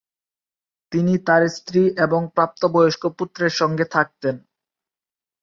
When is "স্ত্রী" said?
1.49-1.81